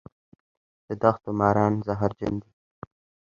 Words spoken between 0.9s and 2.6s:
دښتو ماران زهرجن دي